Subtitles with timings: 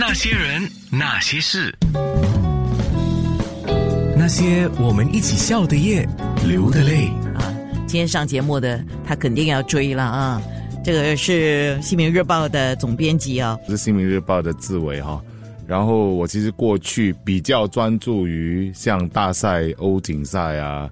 [0.00, 0.62] 那些人，
[0.92, 1.76] 那些事，
[4.16, 6.08] 那些我们一起笑的夜，
[6.46, 7.08] 流的泪。
[7.34, 7.52] 啊，
[7.84, 10.40] 今天上节目的他肯定要追了啊！
[10.84, 15.20] 这个是《新民日报》的总编辑啊，是《新民日报》的志伟哈。
[15.66, 20.88] 然后我其实过去比较专注于像大赛、欧锦赛啊。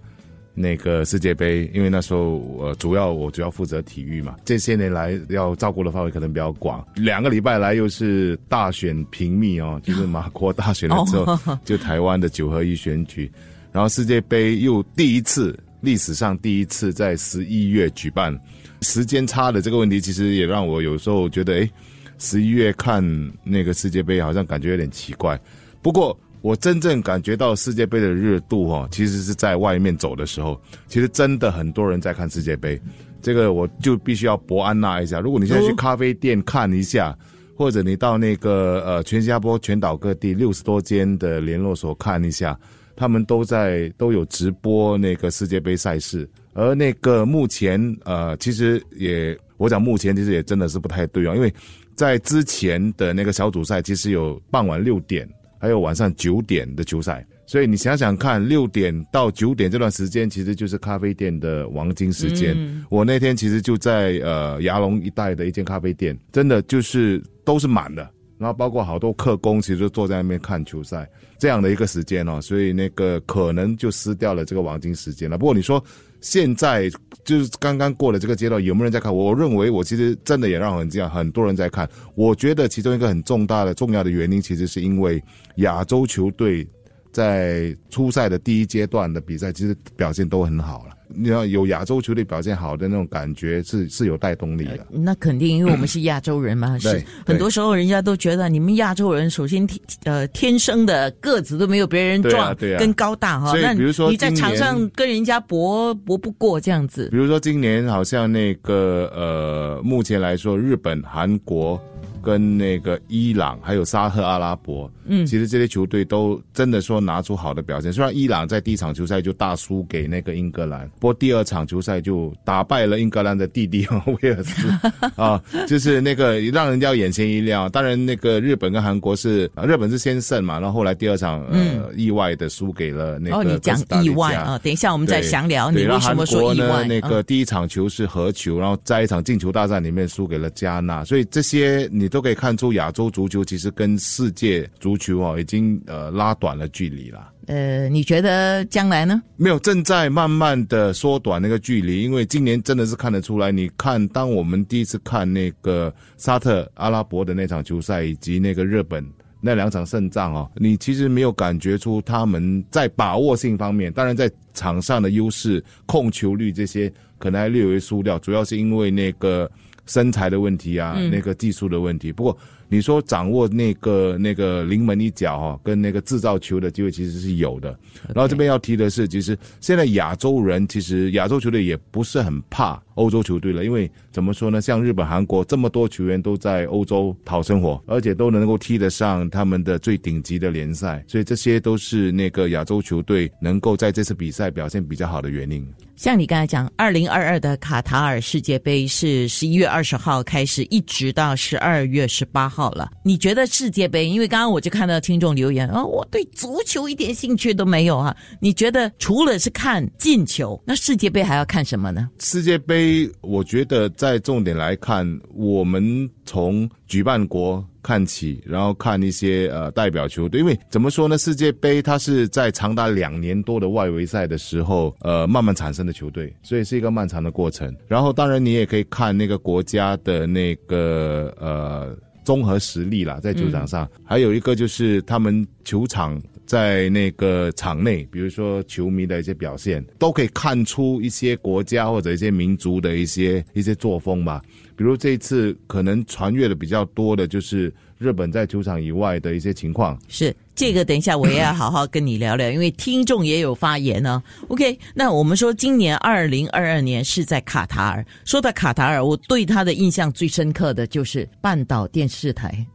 [0.59, 6.83] 那个世界杯，因为那时候我主要我主要负责体育嘛，这些年来要照顾的范围可能比较广。
[6.95, 13.31] 两个礼拜来又是大选平密哦，就是马国大选了之后， 就台湾的九合一选举，
[13.71, 18.35] 然后世界杯又第一次历史上第一次在十一月举办，
[18.81, 21.71] 时间差的这个问题，其实也让我有时候觉得，哎，
[22.19, 23.05] 十一月看
[23.45, 25.39] 那个世界杯好像感觉有点奇怪，
[25.83, 26.19] 不过。
[26.47, 32.81] 我真正感觉到世界杯的热度哦，其实是在外面走的时候，其实真的很多人在看世界杯。
[33.21, 35.19] 这个我就必须要博安娜一下。
[35.19, 37.19] 如果你现在去咖啡店看一下，
[37.57, 42.57] 或者你到那个呃全新加坡全岛各地六十多间的联络所看一下，
[42.95, 46.29] 他们都在都有直播那个世界杯赛事。
[46.55, 51.53] 而那个目前呃，其实也我讲目前其实也真的是不太对啊，因为
[51.97, 55.29] 在之前的那个小组赛，其实有傍晚六点。
[55.59, 62.57] 还有晚上九点的球赛，所以你想想看，六点到九点这段时间其实就是咖啡店的黄金时间。
[62.91, 68.09] 我那天其实就在呃牙龙一带的一间咖啡店，真的就是都是满的，
[68.39, 75.37] 然后包括好多客工其实坐在那边看球赛这样的一个时间哦，所以那个可能就失掉了这个黄金时间了。
[75.39, 75.83] 不过你说。
[76.23, 76.91] 现在
[77.25, 79.15] 就是刚刚过了这个阶段，有没有人在看？
[79.15, 81.89] 我认为我其实真的也让很这样，很多人在看。
[82.17, 85.23] 我觉得其中一个很重大的、重要的原因，其实是因为
[85.57, 86.67] 亚洲球队
[87.13, 90.96] 在初赛的第一阶段的比赛，其实表现都很好了。
[91.09, 94.87] 你要有亚洲球队表现好的那种感觉，是是有带动力的。
[94.91, 103.53] 那肯定，因为我们是亚洲人嘛，是很多时候人家都觉得你们亚洲人首先天呃天生的个子都没有别人壮，对跟高大哈。
[103.61, 107.09] 那比如说你在场上跟人家搏搏不过这样子。
[107.11, 111.81] 比如说今年好像那个呃，目前来说，日本、韩国。
[112.23, 117.93] 跟那个伊朗还有沙特阿拉伯，嗯，其实这些球队都真的说拿出好的表现。
[117.93, 123.87] 虽然伊朗在第一场球赛就大输给那个英格兰，不过第二场球赛就打败了英格兰的弟弟
[124.21, 124.69] 威尔斯
[125.17, 127.71] 啊，就是那个让人家眼前一亮。
[127.71, 133.37] 当然，那个日本跟韩国是日本是先胜嘛，然后后来第二场呃意外的输给了那个。
[133.37, 134.59] 哦，你讲意外啊？
[134.59, 135.71] 等一下我们再详聊。
[135.71, 136.85] 你为什么说意外？
[136.85, 142.16] 那个第一场球是和球，然后在一场进球大战里面输给了加纳，所以这些你都。
[142.17, 147.31] 都可以看出，亚洲足球其实跟世界足球啊，已经呃拉短了距离了。
[147.47, 149.23] 呃，你觉得将来呢？
[149.37, 152.01] 没有，正在慢慢的缩短那个距离。
[152.01, 159.07] 因为今年真的是看得出来，你看，当我们第一次看那个沙特阿拉伯的那场球赛，以及那个日本
[159.43, 169.51] 那两场胜仗啊，你其实没有感觉出他们在把握性方面，当然在场上的优势、控球率这些可能还略微输掉，主要是因为那个。
[169.87, 172.13] 身材的问题啊，那个技术的问题。
[172.13, 172.37] 不过
[172.69, 177.79] 你说掌握那个那个临门一脚哈，跟那个制造球的机会其实是有的。
[178.15, 184.61] 然后这边要提的是，其实现在亚洲人其实亚洲球队也不是很怕欧洲球队了，因为怎么说呢？
[184.61, 195.67] 像日本、韩国这么多球员都在欧洲讨生活，而且都能够踢得上他们的最顶级的联赛，所以这些都是那个亚洲球队能够在这次比赛表现比较好的原因。
[195.95, 202.91] 像你刚才讲，二零二二的卡塔尔世界杯是十一月二十号开始，一直到十二月十八号了。
[203.03, 204.07] 你觉得世界杯？
[204.07, 208.15] 因为刚刚我就看到听众留言啊，我对足球一点兴趣都没有啊。
[208.41, 212.11] 你觉得除了是看进球，那世界杯还要看什么呢？
[212.19, 212.86] 世界杯，
[213.21, 217.65] 我觉得在重点来看，我们从举办国。
[217.87, 221.17] 看起，然后看一些呃代表球队，因为怎么说呢？
[221.17, 227.73] 世界杯它是在长达两年多的外围赛的时候，呃，慢慢产生的球队，所以是一个漫长的过程。
[227.87, 244.41] 然后当然你也可以看那个国家的那个呃综合实力啦，在球场上，还有一个就是他们球场在那个场内，比如说球迷的一些表现，都可以看出一些国家或者一些民族的一些一些作风吧。
[244.77, 249.99] 比如这一次可能传阅的比较多的就是日本在球场以外的一些情况。
[250.09, 254.23] 是这个，等一下我也要好好跟你聊聊，因为听众也有发言呢。
[254.49, 258.05] OK，那我们说今年二零二二年是在卡塔尔。
[258.25, 262.67] 说到卡塔尔，我对他的印象最深刻的就是半岛电视台。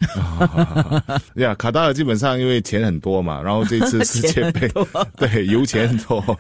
[1.33, 4.69] 对 呀，卡塔尔基本上因为钱很多嘛，然后这次世界杯
[5.17, 6.37] 对油钱很多，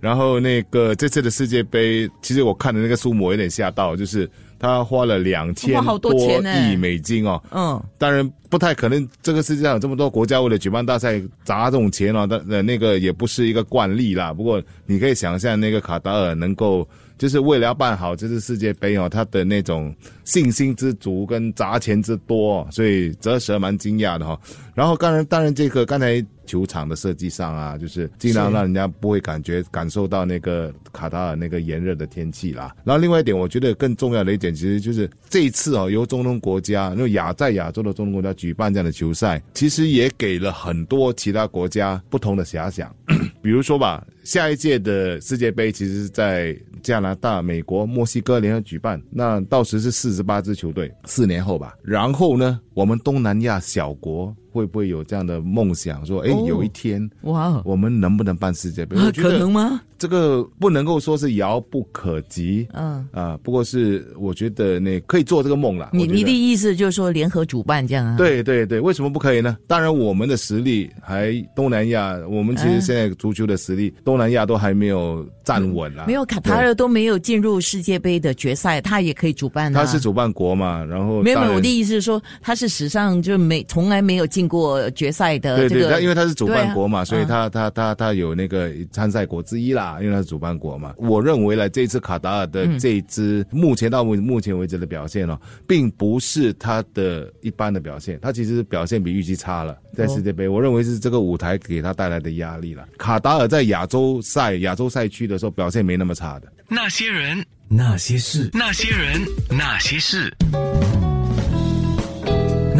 [0.00, 4.30] 然后那个这次的世界杯，其实我看的那个数目有点吓到，就是。
[4.64, 8.28] 他花了两千多亿美金哦，嗯，当然。
[8.50, 14.32] 不太可能，这个世界上有这么多国家为了举办大赛砸这种钱哦，但呃那个也不是一个惯例啦。
[14.32, 16.88] 不过你可以想象，那个卡达尔能够。
[17.16, 19.94] 就是为了要办好这次世界杯哦，他的那种
[20.24, 24.38] 信心之足跟砸钱之多，所以泽蛇蛮惊讶的哈。
[24.74, 32.74] 然后当然，当然这个刚才球场的设计上啊，就是尽量让人家不会感觉感受到那个卡塔尔那个炎热的天气啦。
[32.84, 42.94] 然后另外一点，我觉得更重要的一点，其实就是这一次哦，由中东国家，因为亚在亚洲的中东国家举办这样的球赛，其实也给了很多其他国家不同的遐想。
[43.42, 51.74] 比如说吧，下一届的世界杯其实是在加拿大、美国、墨西哥联合举办，那到时是四十八支球队，四年后吧。
[51.82, 54.34] 然后呢，我们东南亚小国。
[54.54, 56.06] 会不会有这样的梦想？
[56.06, 58.96] 说，哎，有一天，哇，我们能不能办世界杯？
[59.20, 59.80] 可能吗？
[59.96, 65.90] 这个不能够说是遥不可及，嗯啊，不过是我觉得那可以做这个梦了。
[65.92, 68.16] 你你的意思就是说联合主办这样啊？
[68.16, 69.56] 对对对，为什么不可以呢？
[69.66, 76.04] 当然，我们的实力还东南亚，我们其实现在足球的实力，东南亚都还没有站稳啊。
[76.06, 79.72] 没有卡塔尔都没有进入世界杯的决赛，他也可以主办。
[79.72, 80.84] 他是主办国嘛？
[80.84, 85.56] 然后没有，我的意思是说，他是史上就没从来没有进过决赛的。
[85.56, 90.74] 对对，他因为他是主办国嘛，所以他他他他有那个参赛国之一啦，因为他是主办国。
[90.74, 95.38] 嘛，我认为呢，这次卡达尔的这支目前到目目前为止的表现哦，
[95.68, 102.84] 并不是他的一般的表现，他其实表现比预期差了，在世界杯，我认为是这个舞台给他带来的压力了。
[102.98, 106.48] 卡达尔在亚洲赛亚洲赛区的时候表现没那么差的。
[106.68, 110.34] 那些人，那些事，那些人，那些事，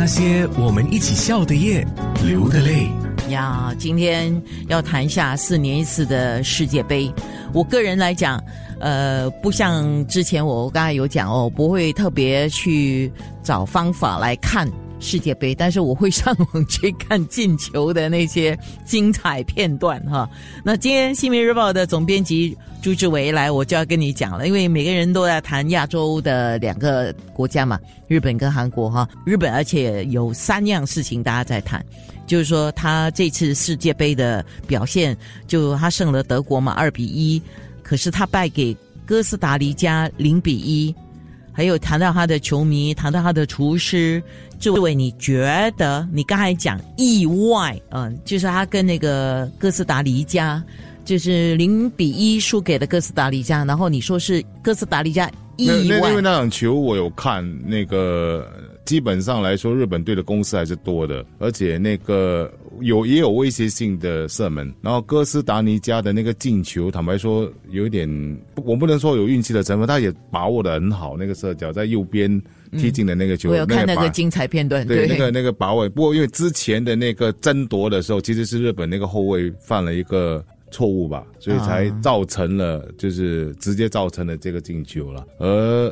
[0.05, 1.83] 那些我们一起笑的夜，
[2.27, 2.91] 流的泪。
[3.31, 7.11] 呀，今天要谈一下四年一次的世界杯。
[7.55, 8.39] 我个人来讲，
[8.81, 13.11] 呃，不像之前我刚才有讲哦，不会特别去
[13.43, 14.71] 找方法来看
[15.05, 20.29] 世界杯，但是我会上网去看进球的那些精彩片段哈。
[20.65, 27.79] 那今天《新民日报》的总编辑朱志伟来，我就要跟你讲了，因为每个人都在谈亚洲的两个国家嘛，
[28.09, 29.07] 日本跟韩国哈。
[29.27, 31.85] 日本而且有三样事情大家在谈。
[32.27, 35.15] 就是说，他这次世界杯的表现，
[35.47, 37.41] 就他胜了德国嘛，二比一。
[37.83, 38.75] 可是他败给
[39.05, 40.95] 哥斯达黎加零比一。
[41.55, 44.21] 还有谈到他的球迷，谈到他的厨师，
[44.59, 46.07] 这位你觉得？
[46.13, 50.63] 你刚才讲意外，嗯，就是他跟那个哥斯达黎加，
[51.05, 55.77] 就是零比一输给了哥斯达黎加，然后你说是哥斯达黎加意外？
[55.77, 58.51] 因为那场球我有看那个。
[58.85, 64.73] 基本上来说，日本队的攻势还是多的，而且那个有也有威胁性的射门。
[64.83, 68.09] 然后哥斯达尼加的那个进球，坦白说有一点，
[68.57, 71.17] 我不能说有运气的成分，他也把握的很好。
[71.17, 72.41] 那个射角在右边
[72.73, 74.87] 踢进的那个球，我有看那个精彩片段。
[74.87, 75.89] 对，那个那个把握。
[75.91, 80.45] 不过因为之前的那个争夺的时候，其实是日本那个后卫犯了一个。
[80.75, 85.25] 错误吧，所以才造成了，就是直接造成了这个进球了。
[85.39, 85.47] 而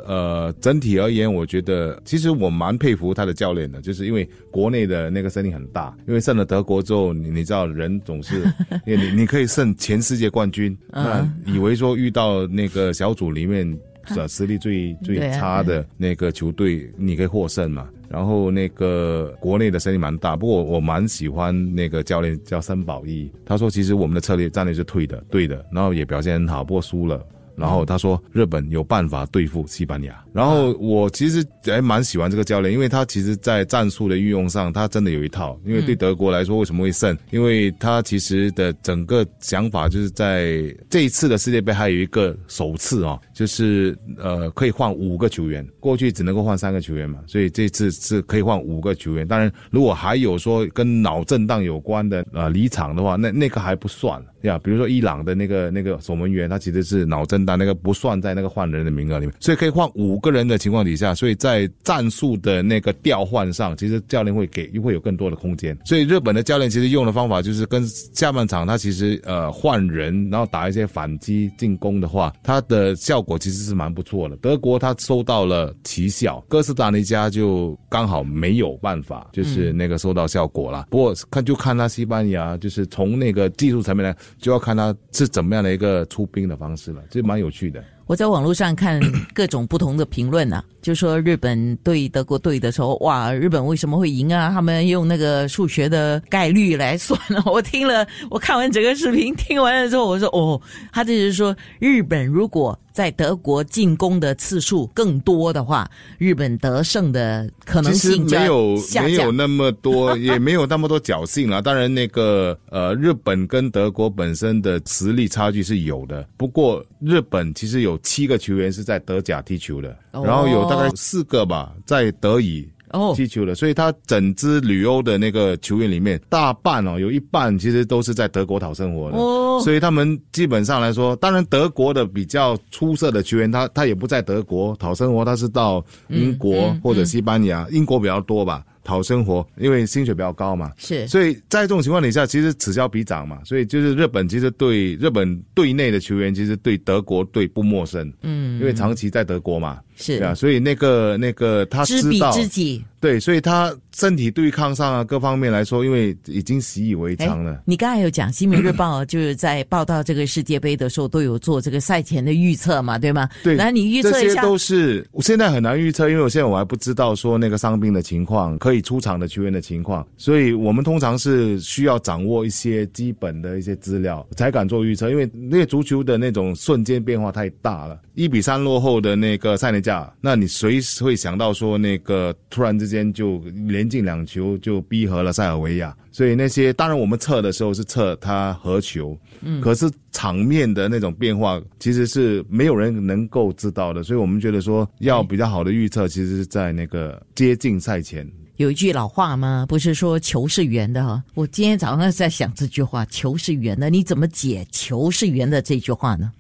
[0.09, 8.43] 呃，整体而言，我觉得其实我蛮佩服他的教练的，就是因为国内的那个声音很大，因为胜了德国之后，你你知道人总是，
[8.85, 13.79] 你你可以胜全世界冠军，那以为说遇到那个小组里面
[14.29, 17.89] 实力最最差的那个球队，你可以获胜嘛。
[18.09, 27.25] 然后那个国内的声音蛮大，不过我蛮喜欢那个教练叫森宝一，他说其实我们的策略战略是退的，对的，然后也表现很好，不过输了。
[27.55, 30.25] 然后他说日本有办法对付西班牙。
[30.33, 35.61] 然后我其实还蛮喜欢这个教练，因为他其实在战术的运用上，他真的有一套。
[35.67, 37.17] 因为对德国来说，为什么会胜？
[37.31, 49.27] 因为他其实的整个想法就是在这一次的世界杯还有一个首次啊，就是呃可以换五个球员，过去只能够换三个球员嘛，所以这次是可以换五个球员。
[49.27, 54.23] 当然，如果还有说跟脑震荡有关的呃离场的话，那那个还不算。
[54.43, 65.79] 呀，比如说伊朗的那个那个守门员，他其实是脑震荡，那个不算在那个换人的名额里面，所以可以换五个人的情况底下，所以在战术的那个调换上，其实教练会给会有更多的空间。
[65.85, 74.37] 所以日本的教练其实用的方法就是跟下半场他其实呃换人，然后打一些反击进攻的话，他的效果其实是蛮不错的。
[74.37, 80.87] 德国他收到了奇效，哥斯达黎加就刚好没有办法，就是那个收到效果了。
[80.91, 84.17] 不过看就看他西班牙，就是从那个技术层面来。
[84.39, 87.83] 就要看他是怎么样的一个出兵的方式了，这蛮有趣的。
[88.07, 89.01] 我在网络上看
[89.35, 94.51] 各种不同的评论啊，就说日本对德国队的时候，哇，日本为什么会赢啊？
[94.51, 97.43] 他们用那个数学的概率来算了。
[97.51, 100.61] 我听了，我看完整个视频，听完了之后，我说哦，
[100.93, 108.77] 他就是说日本如果在德国进攻的次数更多的话，日本得胜的可能性没有。
[109.03, 111.61] 没有那么多，也没有那么多侥幸啊。
[111.63, 116.27] 当然，那个呃，日本跟德国本身的实力差距是有的。
[116.37, 120.25] 不过，日本其实有七个球员是在德甲踢球的，哦。
[120.25, 122.69] 然后有大概四个吧在德乙。
[122.95, 129.17] 哦，踢球的，所以他整支旅欧的那个球员里面，大半哦，有一半其实都是在德国讨生活的。
[129.17, 129.59] 哦。
[129.65, 140.71] 所以他们基本上来说，当然德国的比较出色的球员，他他也不在德国讨生活，他是到英国或者西班牙，英国比较多吧，讨生活，因为薪水比较高嘛。
[140.77, 143.41] 是所以在这种情况底下，其实此消彼长嘛。
[143.45, 152.85] 所以就是日本其实对日本队内的球员，其实对德国队不陌生，嗯，因为长期在德国嘛，是对啊，所以那个那个他知道，知己。
[153.03, 157.61] 对，所以他身体对抗上啊各方面来说，因为已经习以为常了。
[157.67, 163.29] 你刚才有讲《新民日报》 就是在报道这个世界杯的时候都有做这个赛前的预测嘛，对吗？
[163.43, 178.01] 对，那你预测一下，都是我现在很难预测，因为我现在我还不知道说那个伤病的情况，可以出场的球员的情况，所以我们通常是需要掌握一些基本的一些资料才敢做预测，因为那个足球的那种瞬间变化太大了。
[178.15, 185.97] 一比三落后的那个塞内加尔，那你谁会想到说那个突然之间就连进两球就逼和了塞尔维亚？
[186.13, 198.31] 所以那些当然我们测的时候是测他和球，嗯，可是场面的那种变化其实是没有人能够知道的，所以我们觉得说要比较好的预测，其实是在那个接近赛前。
[198.57, 199.65] 有一句老话吗？
[199.69, 201.25] 不是说球是圆的哈。
[201.35, 206.31] 我今天早上在想这句话，球是圆的，你怎么解球是圆的这句话呢？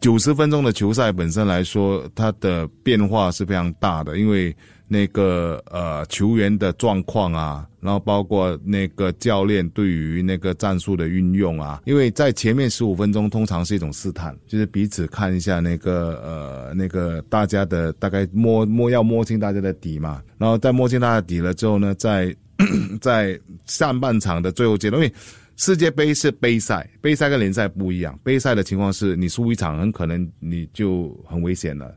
[0.00, 4.54] 九十分钟的球赛本身来说，它的变化是非常大的，因为
[4.92, 22.36] 那个呃球员的状况啊，然后包括那个教练对于那个战术的运用啊，因为在前面十五分钟通常是一种试探，就是彼此看一下那个呃那个大家的大概摸摸要摸清大家的底嘛，然后在摸清大家底了之后呢，在
[23.00, 25.14] 在上半场的最后阶段，因为
[25.56, 28.16] 世界杯是杯赛，杯赛跟联赛不一样。
[28.22, 31.94] 杯赛的情况是你输一场，很可能你就很危险了。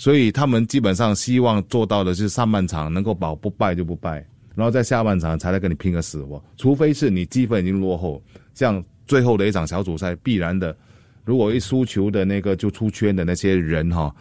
[0.00, 6.42] 所以他们基本上希望做到的是上半场能够保不败就不败，然后在下半场才来跟你拼个死活。
[6.56, 8.22] 除非是你积分已经落后，
[8.54, 10.74] 像最后的一场小组赛，必然的，
[11.22, 14.14] 如果一输球的那个就出圈的那些人哈，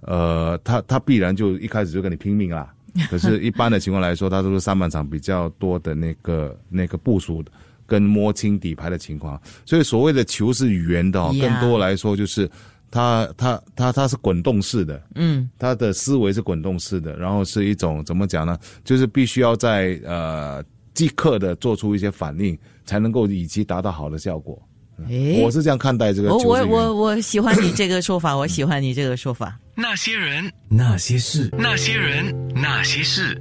[0.00, 2.72] 呃，他他必然就一开始就跟你拼命啦。
[3.10, 7.44] 可是，一般的情况来说，他都是上半场比较多的那个那个部署
[7.84, 12.50] 跟摸清底牌的情况，所以所谓的球是圆的哦，更多来说就是
[12.90, 18.58] 它它它它是滚动式的，嗯，它的思维是滚动式的，然后是一种怎么讲呢？
[18.84, 20.64] 就是必须要在呃
[20.94, 24.60] 即刻的做出一些反应，才能够以及达到好的效果。
[25.08, 29.58] 诶，我是这样看待这个我我我我喜欢你这个说法， 我喜欢你这个说法。
[29.74, 33.38] 那些人，那些事，那些人，那些事，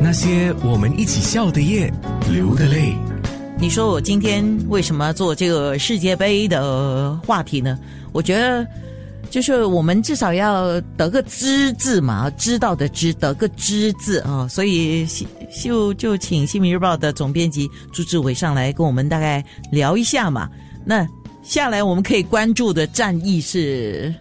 [0.00, 1.92] 那些我们一起笑的夜，
[2.32, 2.94] 流的泪。
[3.60, 7.76] 你说我今天为什么做这个世界杯的话题呢？
[8.12, 8.64] 我觉得
[9.30, 15.06] 就是我们至少要得个知字嘛，知道的知，得个知字啊、所以
[15.60, 20.48] 就就请《新民日报》的总编辑朱志伟上来跟我们大概聊一下嘛。
[20.86, 21.06] 那
[21.42, 24.14] 下来我们可以关注的战役是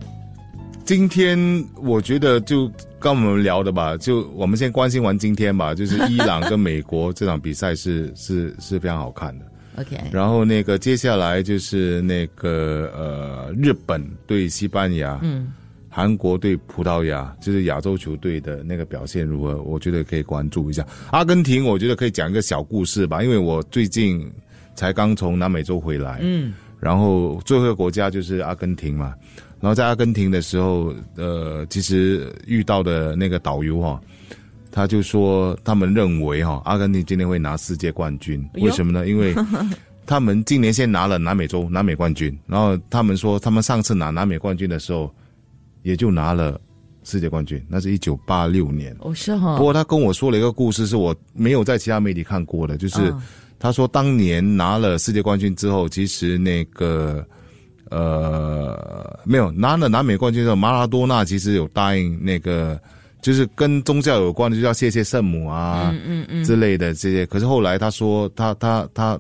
[0.88, 1.38] 今天
[1.76, 9.46] 我觉得就跟我们聊的吧，就我们先关心完今天吧， 就是伊朗跟美国这场比赛是 是是非常好看的。
[9.80, 15.52] OK，然后那个接下来就是那个呃日本对西班牙，嗯，
[15.90, 19.62] 韩国对葡萄牙，就是亚洲球队的那个表现如何？
[19.64, 20.88] 我觉得可以关注一下。
[21.12, 24.26] 阿根廷，我觉得可以讲一个小故事吧，因为我最近
[24.74, 29.14] 才刚从南美洲回来，嗯，然后最后一个国家就是阿根廷嘛。
[29.60, 34.00] 然后在阿根廷的时候，呃，其实遇到的那个导游哈、
[34.72, 39.08] 他就说他们认为哈、阿根廷今年会拿世界冠军，为什么呢？
[39.08, 39.34] 因为
[40.06, 45.12] 他们今年先拿了南美洲南美冠军，然后他们说他们上次拿南美冠军的时候，
[45.82, 46.62] 也就拿了
[47.04, 48.96] 世界冠军，那是一九八六年。
[49.00, 53.22] 我是哈不，过他跟我说了一个故事，是我没有在其他媒体看过的，就是嗯
[53.60, 57.26] 他说当年拿了世界冠军之后，其实那个
[57.90, 62.80] 呃没有拿了南美冠军之后，马拉多纳其实有答应那个。
[63.20, 67.26] 就是跟宗教有关的，就要谢谢圣母啊，嗯嗯嗯，之类的这些。
[67.26, 69.20] 可是后来他说他他他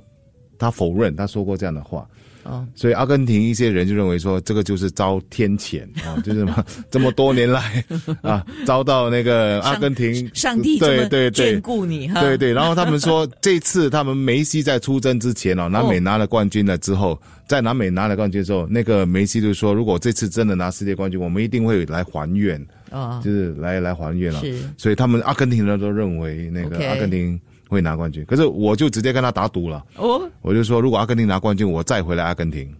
[0.57, 2.07] 他否认，他说过这样的话。
[2.47, 7.83] 哦，所以阿根廷一些人就认为说，这个就是遭天谴啊， 就是嘛这么多年来
[8.21, 11.57] 啊，遭到那个阿根廷上帝对对对。
[11.57, 24.39] 眷顾你哈，对对，然后他们说，这次他们梅西在出征之前哦，南美拿了冠军了之后，在南美拿了冠军之后，那个梅西就说，如果这次真的拿世界冠军，我们一定会来还愿，啊，就是来来还愿了。
[24.39, 24.57] 是。
[24.77, 27.39] 所以他们阿根廷人都认为那个阿根廷
[27.69, 32.73] 会拿冠军，可是我就直接跟他打赌了，哦，我就说，如果阿根廷拿冠军，我再回来阿根廷。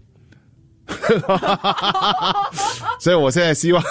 [3.00, 3.84] 所以我现在希望，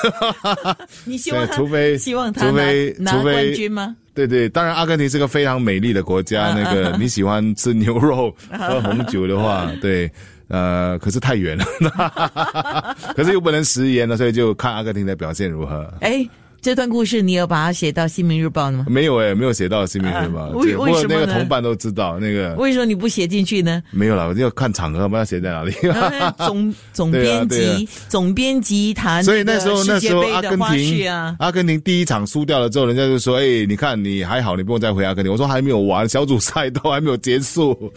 [1.05, 3.95] 你希望除非希望他除非拿拿除非冠军吗？
[4.15, 6.55] 对对，当然阿根廷是个非常美丽的国家。
[6.55, 10.11] 那个你喜欢吃牛肉、喝红酒的话， 对，
[10.49, 15.93] 呃，可是太远了，可是又不能食言了，所以就看阿根廷的表现如何。
[16.01, 16.27] 哎，
[16.61, 18.87] 这段故事你有把它写到《新民日报》了吗？
[18.89, 23.83] 没有哎，没有写到新民日报，啊为对不过为什么那个同伴都知道，那个为什么你不写进去呢？
[23.91, 25.73] 没有了，我就要看场合，不知道写在哪里。
[25.89, 37.93] 呃总 总编辑对总编辑谈所以那时候那时候阿根廷啊，阿根廷第一场输掉了之后，人家就说：“哎，你看你还好，你不用再回阿根廷。”我说：“还没有完，小组赛都还没有结束。”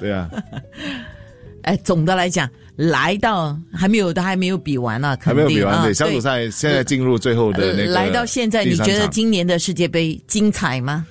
[0.00, 0.28] 对啊，
[1.64, 5.82] 哎，总的来讲，来到还没有都还没有比完呢，还没有比完。
[5.82, 11.06] 对，小组赛现在进入最后的那个、呃来到现在，你觉得今年的世界杯精彩吗？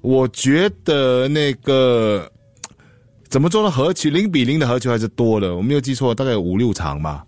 [0.00, 2.30] 我觉得那个
[3.28, 3.70] 怎么做呢？
[3.70, 7.24] 和球零比零的和球还是多的，我没有记错，大概有五六场吧。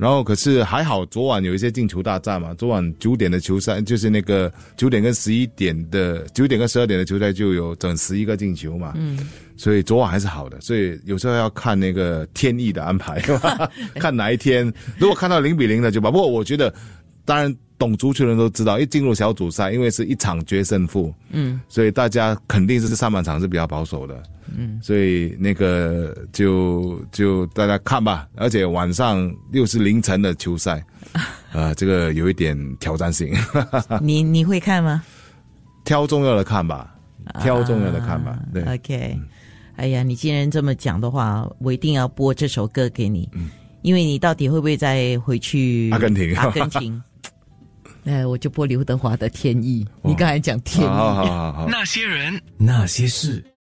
[0.00, 2.54] 然后可是还好，昨晚有一些进球大战嘛。
[2.54, 8.94] 昨晚九点的球赛，就是那个九点跟十一点的九点跟十二点的球赛就有整十一个进球嘛。
[8.96, 9.18] 嗯，
[9.56, 10.60] 所以昨晚还是好的。
[10.60, 13.20] 所以有时候要看那个天意的安排，
[13.96, 14.72] 看哪一天。
[14.96, 16.10] 如果看到零比零的就把。
[16.10, 16.74] 不过我觉得，
[17.24, 24.20] 当然懂足球的人都知道，一进入小组赛，因为是一场决胜负，嗯，所以大家肯定是上半场是比较保守的，
[24.56, 30.84] 嗯，所以那个就就大家看吧，而且晚上又是凌晨的球赛，
[31.52, 33.32] 呃， 这个有一点挑战性，
[34.00, 35.02] 你你会看吗？
[35.84, 36.94] 挑重要的看吧，
[37.40, 39.18] 挑重要的看吧，对，OK，
[39.76, 43.28] 哎呀，你既然这么讲的话，我一定要播这首歌给你，
[43.82, 47.02] 因为你到底会不会再回去嗯阿根廷阿根廷，
[48.04, 49.84] 哎，我就播刘德华的《天意》。
[50.08, 51.68] 你刚才讲天意，好好好好好。
[51.68, 53.42] 那些人，那些事。